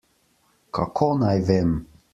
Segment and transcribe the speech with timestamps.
[0.79, 1.79] Kako naj vem?